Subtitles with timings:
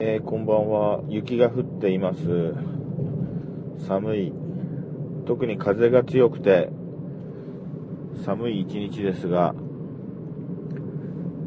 [0.00, 1.02] えー、こんばんは。
[1.08, 2.52] 雪が降っています。
[3.86, 4.32] 寒い。
[5.24, 6.68] 特に風が強くて、
[8.24, 9.54] 寒い一日ですが、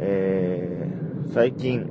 [0.00, 1.88] えー、最近、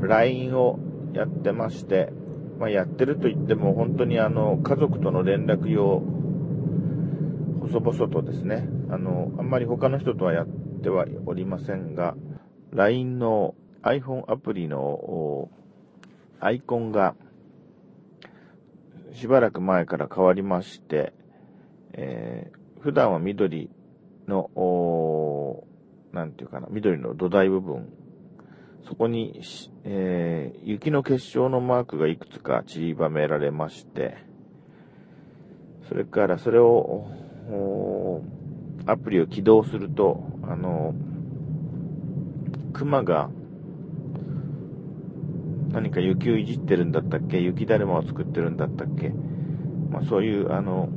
[0.00, 0.78] LINE を
[1.14, 2.12] やってまして、
[2.60, 6.00] まあ、やってると言っても本当にあの、家族との連絡用、
[7.60, 10.46] 細々とですね、あの、あんまり他の人とはやっ
[10.80, 12.14] てはおりませんが、
[12.70, 15.50] LINE の iPhone アプリの
[16.44, 17.14] アイコンが
[19.12, 21.12] しばらく前から変わりまして、
[21.92, 23.70] えー、普段は緑
[24.26, 24.50] の、
[26.12, 27.92] なんていうかな、緑の土台部分、
[28.88, 29.40] そこに、
[29.84, 34.16] えー、雪の結晶のマークがいくつか散りばめられまして、
[35.88, 37.06] それからそれを、
[38.86, 40.92] アプリを起動すると、あの、
[42.72, 43.30] 熊が
[45.72, 47.40] 何か雪をいじってるんだったっけ？
[47.40, 49.12] 雪だるまを作ってるんだったっけ？
[49.90, 50.88] まあそういう、あの、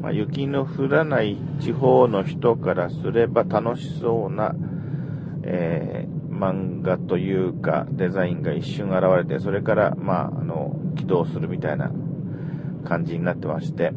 [0.00, 4.54] まあ、雪の降らない地方の人からすれば楽しそうな、
[5.42, 11.90] えー、漫画というかデザインが一瞬現れて、それから、まあ、あの、起動するみたいな
[12.84, 13.92] 感じになってまして。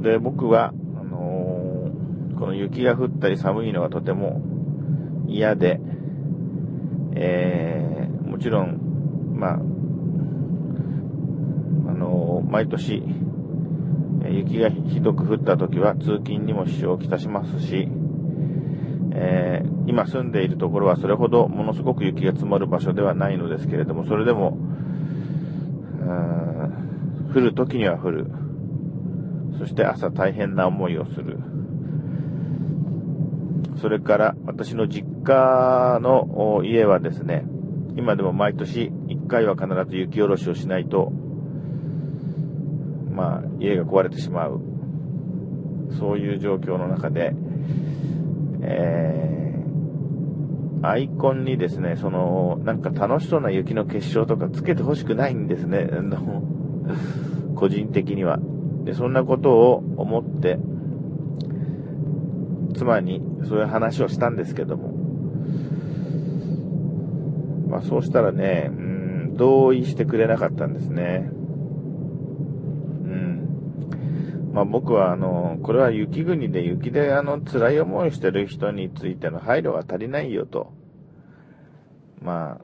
[0.00, 4.42] で、僕は、あのー、この雪が降ったり寒いのがとても
[5.26, 5.80] 嫌で、
[7.16, 9.56] えー、もちろん、まあ、あ
[11.94, 13.02] のー、毎年、
[14.30, 17.88] 雪がひどく降った時は通勤にも支障をきたしますし、
[19.12, 24.58] えー、今住んでいるところはそれほどものすごく雪が積もる場所ではないのですけれども、それでも、
[27.34, 28.30] 降る時には降る。
[29.58, 31.38] そして朝大変な思いをする。
[33.80, 37.44] それから私の実家の家はですね、
[37.96, 41.12] 今でも毎年1回は必ず雪下ろしをしないと、
[43.10, 44.60] まあ、家が壊れてしまう。
[45.98, 47.34] そういう状況の中で、
[48.62, 55.88] えー、アイコンにですね、その、なんか楽しそうな雪の結晶とかつけてほしくないんですね。
[57.54, 58.38] 個人的には。
[58.84, 60.58] で、そんなことを思って、
[62.74, 64.92] 妻にそういう話をしたんですけども、
[67.68, 71.30] まあそうしたらね、うん、同意してくれなかったんですね。
[71.30, 74.50] うん。
[74.52, 80.72] まあ僕はあの、これは雪国で雪であの辛い思いしてる人についての配慮が足りないよと。
[82.24, 82.58] ま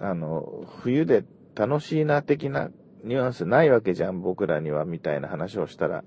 [0.00, 1.24] あ、あの、冬で
[1.56, 2.70] 楽しいな的な
[3.02, 6.04] ニュアンスないわけじゃん、僕らには、みたいな話をしたら、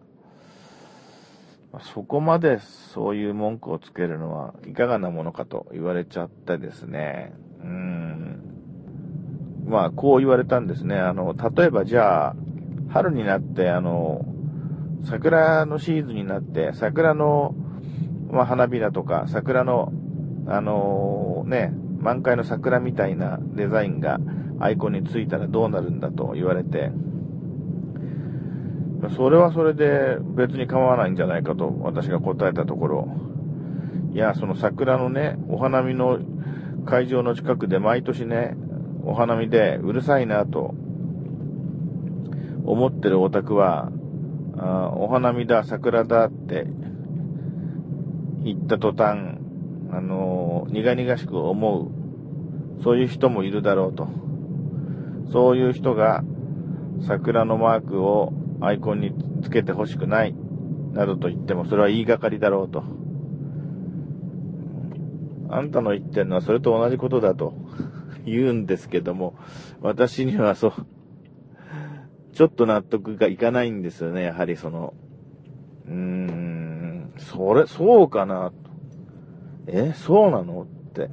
[1.79, 7.33] そこまでそういう文句をつけるのはいかがなものかと言われちゃってですね。
[7.63, 8.51] うん。
[9.65, 10.97] まあ、こう言われたんですね。
[10.97, 12.35] あの、例えばじゃあ、
[12.89, 14.25] 春になって、あの、
[15.05, 17.55] 桜のシーズンになって、桜の、
[18.29, 19.93] まあ、花びらとか、桜の、
[20.47, 24.19] あのね、満開の桜みたいなデザインが
[24.59, 26.91] アイコンについたらどうなるんだと言われて、
[29.09, 33.07] それはそれで別に構わないんじゃないかと私が答えたところ、
[34.13, 36.19] いや、その桜のね、お花見の
[36.85, 38.55] 会場の近くで毎年ね、
[39.03, 40.75] お花見でうるさいなと
[42.65, 43.91] 思ってるオタクは、
[44.57, 46.67] あお花見だ、桜だって
[48.43, 49.39] 言った途端、
[49.91, 54.07] あのー、苦々しく思う、そういう人もいるだろうと。
[55.31, 56.23] そういう人が
[57.07, 60.35] 桜のマークをアイコンにつけてほしくない、
[60.93, 62.83] などと言ってもそれは言いがかりだろうと。
[65.49, 67.53] あんたの言ってるのはそれと同じことだと。
[68.25, 69.35] 言うんですけども、
[69.81, 70.73] 私にはそう、
[72.33, 74.93] ちょっと納得がいかないんですよね、やはりその、
[75.87, 78.53] うーん、それ、そうかなと、
[79.67, 81.09] え、そうなのって、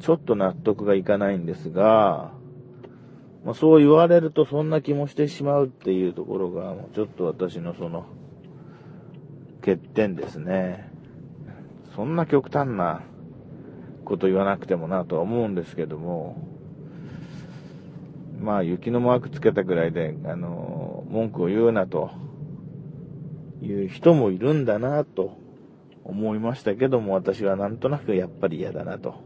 [0.00, 2.32] ちょっと納得がいかないんですが、
[3.44, 8.06] まあ、そう言われるとそんな気もしてしまうっていうところが、ちょっと私のその、
[9.60, 10.90] 欠点ですね。
[11.94, 13.02] そんな極端な
[14.04, 16.48] こと言わなくてもなとは思うんですけども、
[18.40, 22.10] まあ雪のマークつけたぐらいで、あの、文句を言うなと
[23.62, 25.38] いう人もいるんだなと
[26.02, 29.22] 思いましたけども、私はなんとなくやっぱり嫌だなと。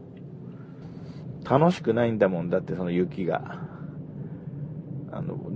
[1.49, 3.78] 楽しくないんだもんだってその雪が。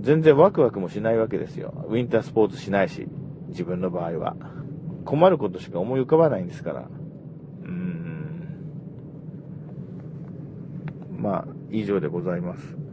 [0.04, 1.86] 全然ワクワクもしないわけですよ。
[1.88, 3.08] ウィンタースポーツしないし、
[3.48, 4.36] 自分の場合は。
[5.06, 6.88] 困ることしか思い浮かばないんですから。
[7.64, 8.48] うん。
[11.18, 12.83] まあ、以上でございます。